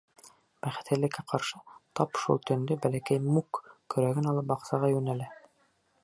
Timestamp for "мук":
3.25-3.59